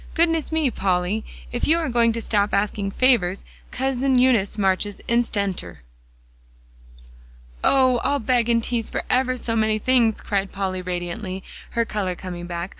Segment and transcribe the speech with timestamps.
[0.15, 5.83] "Goodness me, Polly, if you are going to stop asking favors, Cousin Eunice marches instanter!"
[7.63, 7.99] "Oh!
[7.99, 11.43] I'll beg and tease for ever so many things," cried Polly radiantly,
[11.73, 12.69] her color coming back.